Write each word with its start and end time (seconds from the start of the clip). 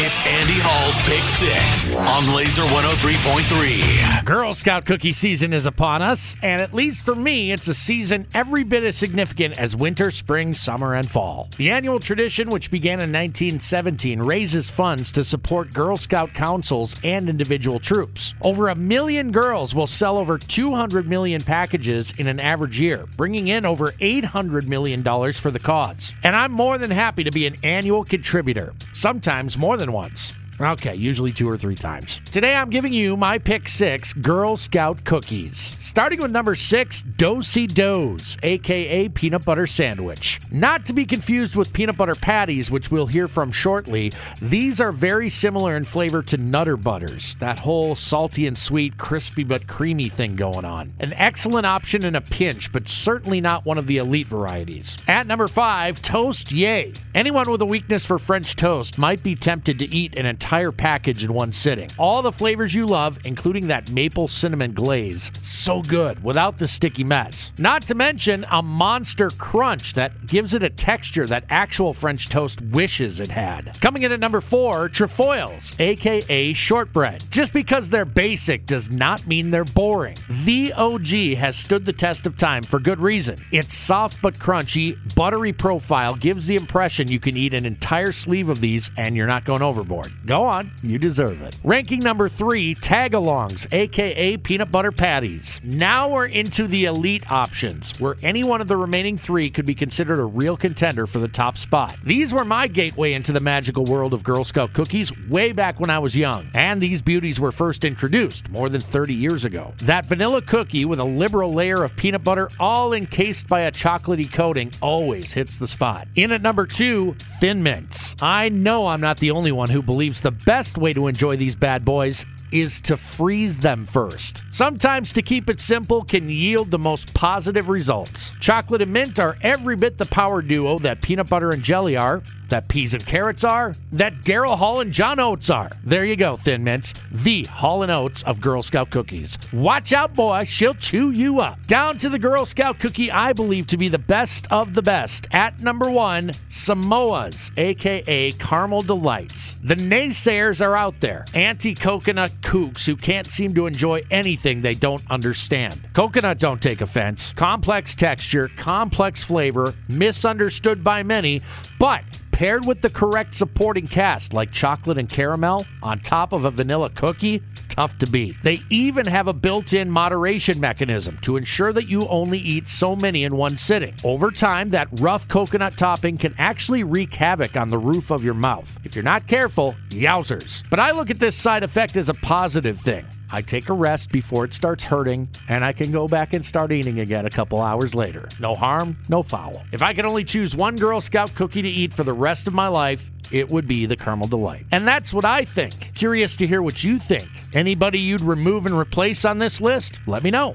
It's 0.00 0.16
Andy 0.18 0.54
Hall's 0.58 0.96
Pick 1.08 1.26
Six 1.26 1.92
on 1.92 2.36
Laser 2.36 2.62
103.3. 2.62 4.24
Girl 4.24 4.54
Scout 4.54 4.84
cookie 4.84 5.12
season 5.12 5.52
is 5.52 5.66
upon 5.66 6.02
us, 6.02 6.36
and 6.40 6.62
at 6.62 6.72
least 6.72 7.02
for 7.02 7.16
me, 7.16 7.50
it's 7.50 7.66
a 7.66 7.74
season 7.74 8.24
every 8.32 8.62
bit 8.62 8.84
as 8.84 8.96
significant 8.96 9.58
as 9.58 9.74
winter, 9.74 10.12
spring, 10.12 10.54
summer, 10.54 10.94
and 10.94 11.10
fall. 11.10 11.48
The 11.56 11.72
annual 11.72 11.98
tradition, 11.98 12.48
which 12.48 12.70
began 12.70 13.00
in 13.00 13.10
1917, 13.10 14.20
raises 14.20 14.70
funds 14.70 15.10
to 15.10 15.24
support 15.24 15.74
Girl 15.74 15.96
Scout 15.96 16.32
councils 16.32 16.94
and 17.02 17.28
individual 17.28 17.80
troops. 17.80 18.34
Over 18.42 18.68
a 18.68 18.76
million 18.76 19.32
girls 19.32 19.74
will 19.74 19.88
sell 19.88 20.16
over 20.16 20.38
200 20.38 21.08
million 21.08 21.42
packages 21.42 22.12
in 22.18 22.28
an 22.28 22.38
average 22.38 22.78
year, 22.78 23.06
bringing 23.16 23.48
in 23.48 23.66
over 23.66 23.90
$800 23.90 24.68
million 24.68 25.02
for 25.32 25.50
the 25.50 25.58
cause. 25.58 26.14
And 26.22 26.36
I'm 26.36 26.52
more 26.52 26.78
than 26.78 26.92
happy 26.92 27.24
to 27.24 27.32
be 27.32 27.48
an 27.48 27.56
annual 27.64 28.04
contributor, 28.04 28.74
sometimes 28.98 29.56
more 29.56 29.76
than 29.76 29.92
once. 29.92 30.32
Okay, 30.60 30.96
usually 30.96 31.30
two 31.30 31.48
or 31.48 31.56
three 31.56 31.76
times. 31.76 32.20
Today 32.32 32.56
I'm 32.56 32.68
giving 32.68 32.92
you 32.92 33.16
my 33.16 33.38
pick 33.38 33.68
six 33.68 34.12
Girl 34.12 34.56
Scout 34.56 35.04
cookies. 35.04 35.76
Starting 35.78 36.20
with 36.20 36.32
number 36.32 36.56
six, 36.56 37.02
Do-si 37.02 37.68
Do's, 37.68 38.36
aka 38.42 39.08
peanut 39.08 39.44
butter 39.44 39.68
sandwich. 39.68 40.40
Not 40.50 40.84
to 40.86 40.92
be 40.92 41.04
confused 41.04 41.54
with 41.54 41.72
peanut 41.72 41.96
butter 41.96 42.16
patties, 42.16 42.72
which 42.72 42.90
we'll 42.90 43.06
hear 43.06 43.28
from 43.28 43.52
shortly. 43.52 44.12
These 44.42 44.80
are 44.80 44.90
very 44.90 45.28
similar 45.28 45.76
in 45.76 45.84
flavor 45.84 46.24
to 46.24 46.36
Nutter 46.36 46.76
Butters, 46.76 47.36
that 47.36 47.60
whole 47.60 47.94
salty 47.94 48.44
and 48.48 48.58
sweet, 48.58 48.98
crispy 48.98 49.44
but 49.44 49.68
creamy 49.68 50.08
thing 50.08 50.34
going 50.34 50.64
on. 50.64 50.92
An 50.98 51.12
excellent 51.12 51.66
option 51.66 52.04
in 52.04 52.16
a 52.16 52.20
pinch, 52.20 52.72
but 52.72 52.88
certainly 52.88 53.40
not 53.40 53.64
one 53.64 53.78
of 53.78 53.86
the 53.86 53.98
elite 53.98 54.26
varieties. 54.26 54.98
At 55.06 55.28
number 55.28 55.46
five, 55.46 56.02
Toast 56.02 56.50
Yay. 56.50 56.94
Anyone 57.14 57.48
with 57.48 57.62
a 57.62 57.66
weakness 57.66 58.04
for 58.04 58.18
French 58.18 58.56
toast 58.56 58.98
might 58.98 59.22
be 59.22 59.36
tempted 59.36 59.78
to 59.78 59.94
eat 59.94 60.18
an 60.18 60.26
entire 60.26 60.47
entire 60.48 60.72
package 60.72 61.24
in 61.24 61.34
one 61.34 61.52
sitting. 61.52 61.90
All 61.98 62.22
the 62.22 62.32
flavors 62.32 62.74
you 62.74 62.86
love, 62.86 63.18
including 63.24 63.68
that 63.68 63.90
maple 63.90 64.28
cinnamon 64.28 64.72
glaze. 64.72 65.30
So 65.42 65.82
good 65.82 66.24
without 66.24 66.56
the 66.56 66.66
sticky 66.66 67.04
mess. 67.04 67.52
Not 67.58 67.82
to 67.82 67.94
mention 67.94 68.46
a 68.50 68.62
monster 68.62 69.28
crunch 69.28 69.92
that 69.92 70.26
gives 70.26 70.54
it 70.54 70.62
a 70.62 70.70
texture 70.70 71.26
that 71.26 71.44
actual 71.50 71.92
French 71.92 72.30
toast 72.30 72.62
wishes 72.62 73.20
it 73.20 73.28
had. 73.28 73.78
Coming 73.82 74.04
in 74.04 74.12
at 74.12 74.20
number 74.20 74.40
four, 74.40 74.88
Trefoils, 74.88 75.78
aka 75.78 76.54
shortbread. 76.54 77.24
Just 77.30 77.52
because 77.52 77.90
they're 77.90 78.06
basic 78.06 78.64
does 78.64 78.90
not 78.90 79.26
mean 79.26 79.50
they're 79.50 79.64
boring. 79.64 80.16
The 80.46 80.72
OG 80.72 81.36
has 81.36 81.58
stood 81.58 81.84
the 81.84 81.92
test 81.92 82.26
of 82.26 82.38
time 82.38 82.62
for 82.62 82.80
good 82.80 83.00
reason. 83.00 83.36
Its 83.52 83.74
soft 83.74 84.22
but 84.22 84.38
crunchy, 84.38 84.96
buttery 85.14 85.52
profile 85.52 86.14
gives 86.14 86.46
the 86.46 86.56
impression 86.56 87.06
you 87.06 87.20
can 87.20 87.36
eat 87.36 87.52
an 87.52 87.66
entire 87.66 88.12
sleeve 88.12 88.48
of 88.48 88.62
these 88.62 88.90
and 88.96 89.14
you're 89.14 89.26
not 89.26 89.44
going 89.44 89.60
overboard. 89.60 90.10
Go 90.24 90.37
on, 90.44 90.70
you 90.82 90.98
deserve 90.98 91.42
it. 91.42 91.56
Ranking 91.64 92.00
number 92.00 92.28
three, 92.28 92.74
tagalongs, 92.74 93.66
aka 93.72 94.36
peanut 94.36 94.70
butter 94.70 94.92
patties. 94.92 95.60
Now 95.62 96.08
we're 96.08 96.26
into 96.26 96.66
the 96.66 96.84
elite 96.86 97.30
options, 97.30 97.98
where 98.00 98.16
any 98.22 98.44
one 98.44 98.60
of 98.60 98.68
the 98.68 98.76
remaining 98.76 99.16
three 99.16 99.50
could 99.50 99.66
be 99.66 99.74
considered 99.74 100.18
a 100.18 100.24
real 100.24 100.56
contender 100.56 101.06
for 101.06 101.18
the 101.18 101.28
top 101.28 101.58
spot. 101.58 101.96
These 102.04 102.32
were 102.32 102.44
my 102.44 102.66
gateway 102.68 103.12
into 103.12 103.32
the 103.32 103.40
magical 103.40 103.84
world 103.84 104.12
of 104.12 104.22
Girl 104.22 104.44
Scout 104.44 104.72
cookies 104.72 105.12
way 105.28 105.52
back 105.52 105.80
when 105.80 105.90
I 105.90 105.98
was 105.98 106.16
young, 106.16 106.48
and 106.54 106.80
these 106.80 107.02
beauties 107.02 107.40
were 107.40 107.52
first 107.52 107.84
introduced 107.84 108.48
more 108.48 108.68
than 108.68 108.80
30 108.80 109.14
years 109.14 109.44
ago. 109.44 109.74
That 109.78 110.06
vanilla 110.06 110.42
cookie 110.42 110.84
with 110.84 111.00
a 111.00 111.04
liberal 111.04 111.52
layer 111.52 111.82
of 111.82 111.96
peanut 111.96 112.24
butter, 112.24 112.50
all 112.58 112.92
encased 112.92 113.48
by 113.48 113.60
a 113.60 113.72
chocolatey 113.72 114.32
coating, 114.32 114.72
always 114.80 115.32
hits 115.32 115.58
the 115.58 115.66
spot. 115.66 116.08
In 116.16 116.32
at 116.32 116.42
number 116.42 116.66
two, 116.66 117.14
Thin 117.18 117.62
Mints. 117.62 118.16
I 118.20 118.48
know 118.48 118.86
I'm 118.86 119.00
not 119.00 119.18
the 119.18 119.30
only 119.30 119.52
one 119.52 119.70
who 119.70 119.82
believes 119.82 120.20
the 120.20 120.27
best 120.30 120.78
way 120.78 120.92
to 120.92 121.06
enjoy 121.06 121.36
these 121.36 121.54
bad 121.54 121.84
boys 121.84 122.24
is 122.52 122.80
to 122.80 122.96
freeze 122.96 123.58
them 123.58 123.84
first. 123.84 124.42
Sometimes 124.50 125.12
to 125.12 125.22
keep 125.22 125.50
it 125.50 125.60
simple 125.60 126.02
can 126.02 126.30
yield 126.30 126.70
the 126.70 126.78
most 126.78 127.12
positive 127.14 127.68
results. 127.68 128.34
Chocolate 128.40 128.82
and 128.82 128.92
mint 128.92 129.18
are 129.18 129.36
every 129.42 129.76
bit 129.76 129.98
the 129.98 130.06
power 130.06 130.40
duo 130.40 130.78
that 130.78 131.02
peanut 131.02 131.28
butter 131.28 131.50
and 131.50 131.62
jelly 131.62 131.96
are, 131.96 132.22
that 132.48 132.68
peas 132.68 132.94
and 132.94 133.04
carrots 133.04 133.44
are, 133.44 133.74
that 133.92 134.22
Daryl 134.22 134.56
Hall 134.56 134.80
and 134.80 134.92
John 134.92 135.20
Oates 135.20 135.50
are. 135.50 135.70
There 135.84 136.04
you 136.04 136.16
go, 136.16 136.36
Thin 136.36 136.64
Mints, 136.64 136.94
the 137.10 137.44
Hall 137.44 137.82
and 137.82 137.92
Oates 137.92 138.22
of 138.22 138.40
Girl 138.40 138.62
Scout 138.62 138.90
cookies. 138.90 139.38
Watch 139.52 139.92
out, 139.92 140.14
boy, 140.14 140.44
she'll 140.44 140.74
chew 140.74 141.10
you 141.10 141.40
up. 141.40 141.66
Down 141.66 141.98
to 141.98 142.08
the 142.08 142.18
Girl 142.18 142.46
Scout 142.46 142.78
cookie 142.78 143.10
I 143.10 143.32
believe 143.32 143.66
to 143.68 143.76
be 143.76 143.88
the 143.88 143.98
best 143.98 144.46
of 144.50 144.74
the 144.74 144.82
best. 144.82 145.26
At 145.32 145.60
number 145.60 145.90
one, 145.90 146.32
Samoa's, 146.48 147.50
aka 147.56 148.32
Caramel 148.32 148.82
Delights. 148.82 149.58
The 149.62 149.76
naysayers 149.76 150.64
are 150.64 150.76
out 150.76 151.00
there, 151.00 151.24
anti 151.34 151.74
coconut 151.74 152.32
kooks 152.40 152.86
who 152.86 152.96
can't 152.96 153.30
seem 153.30 153.54
to 153.54 153.66
enjoy 153.66 154.02
anything 154.10 154.62
they 154.62 154.74
don't 154.74 155.02
understand. 155.10 155.88
Coconut 155.92 156.38
don't 156.38 156.62
take 156.62 156.80
offense. 156.80 157.32
Complex 157.32 157.94
texture, 157.94 158.50
complex 158.56 159.22
flavor, 159.22 159.74
misunderstood 159.88 160.82
by 160.82 161.02
many, 161.02 161.40
but 161.78 162.02
paired 162.38 162.64
with 162.64 162.80
the 162.82 162.90
correct 162.90 163.34
supporting 163.34 163.84
cast 163.84 164.32
like 164.32 164.52
chocolate 164.52 164.96
and 164.96 165.08
caramel 165.08 165.66
on 165.82 165.98
top 165.98 166.32
of 166.32 166.44
a 166.44 166.50
vanilla 166.52 166.88
cookie, 166.90 167.42
tough 167.68 167.98
to 167.98 168.06
beat. 168.06 168.36
They 168.44 168.62
even 168.70 169.06
have 169.06 169.26
a 169.26 169.32
built 169.32 169.72
in 169.72 169.90
moderation 169.90 170.60
mechanism 170.60 171.18
to 171.22 171.36
ensure 171.36 171.72
that 171.72 171.88
you 171.88 172.06
only 172.06 172.38
eat 172.38 172.68
so 172.68 172.94
many 172.94 173.24
in 173.24 173.36
one 173.36 173.56
sitting. 173.56 173.92
Over 174.04 174.30
time, 174.30 174.70
that 174.70 174.86
rough 175.00 175.26
coconut 175.26 175.76
topping 175.76 176.16
can 176.16 176.32
actually 176.38 176.84
wreak 176.84 177.12
havoc 177.12 177.56
on 177.56 177.70
the 177.70 177.78
roof 177.78 178.12
of 178.12 178.22
your 178.22 178.34
mouth. 178.34 178.78
If 178.84 178.94
you're 178.94 179.02
not 179.02 179.26
careful, 179.26 179.74
yowzers. 179.88 180.62
But 180.70 180.78
I 180.78 180.92
look 180.92 181.10
at 181.10 181.18
this 181.18 181.34
side 181.34 181.64
effect 181.64 181.96
as 181.96 182.08
a 182.08 182.14
positive 182.14 182.80
thing. 182.80 183.04
I 183.30 183.42
take 183.42 183.68
a 183.68 183.72
rest 183.72 184.10
before 184.10 184.44
it 184.44 184.54
starts 184.54 184.84
hurting, 184.84 185.28
and 185.48 185.64
I 185.64 185.72
can 185.72 185.92
go 185.92 186.08
back 186.08 186.32
and 186.32 186.44
start 186.44 186.72
eating 186.72 187.00
again 187.00 187.26
a 187.26 187.30
couple 187.30 187.60
hours 187.60 187.94
later. 187.94 188.28
No 188.40 188.54
harm, 188.54 188.96
no 189.08 189.22
foul. 189.22 189.62
If 189.72 189.82
I 189.82 189.92
could 189.94 190.06
only 190.06 190.24
choose 190.24 190.56
one 190.56 190.76
Girl 190.76 191.00
Scout 191.00 191.34
cookie 191.34 191.62
to 191.62 191.68
eat 191.68 191.92
for 191.92 192.04
the 192.04 192.12
rest 192.12 192.46
of 192.46 192.54
my 192.54 192.68
life, 192.68 193.10
it 193.30 193.50
would 193.50 193.68
be 193.68 193.86
the 193.86 193.96
Caramel 193.96 194.28
Delight. 194.28 194.64
And 194.72 194.88
that's 194.88 195.12
what 195.12 195.24
I 195.24 195.44
think. 195.44 195.92
Curious 195.94 196.36
to 196.36 196.46
hear 196.46 196.62
what 196.62 196.82
you 196.82 196.98
think. 196.98 197.28
Anybody 197.52 197.98
you'd 197.98 198.22
remove 198.22 198.64
and 198.66 198.74
replace 198.74 199.24
on 199.24 199.38
this 199.38 199.60
list? 199.60 200.00
Let 200.06 200.22
me 200.24 200.30
know. 200.30 200.52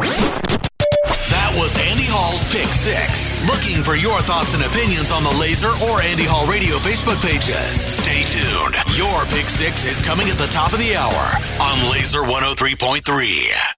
That 1.33 1.53
was 1.61 1.77
Andy 1.91 2.09
Hall's 2.09 2.41
Pick 2.49 2.73
Six. 2.73 3.29
Looking 3.45 3.85
for 3.85 3.93
your 3.93 4.17
thoughts 4.25 4.57
and 4.57 4.63
opinions 4.65 5.13
on 5.13 5.21
the 5.21 5.35
Laser 5.37 5.69
or 5.69 6.01
Andy 6.01 6.25
Hall 6.25 6.49
Radio 6.49 6.81
Facebook 6.81 7.21
pages. 7.21 7.77
Stay 7.77 8.22
Your 8.95 9.25
Pick 9.25 9.49
Six 9.49 9.83
is 9.83 9.99
coming 9.99 10.29
at 10.29 10.37
the 10.37 10.47
top 10.47 10.73
of 10.73 10.79
the 10.79 10.95
hour 10.95 11.37
on 11.59 11.91
Laser 11.91 12.19
103.3. 12.19 13.73